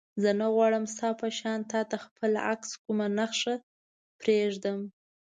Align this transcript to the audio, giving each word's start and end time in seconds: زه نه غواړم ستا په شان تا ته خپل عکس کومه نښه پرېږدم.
زه 0.21 0.29
نه 0.39 0.47
غواړم 0.53 0.85
ستا 0.93 1.09
په 1.21 1.27
شان 1.39 1.59
تا 1.71 1.81
ته 1.89 1.97
خپل 2.05 2.31
عکس 2.51 2.69
کومه 2.83 3.07
نښه 3.17 3.53
پرېږدم. 4.19 4.79